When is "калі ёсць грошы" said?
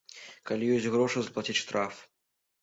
0.49-1.19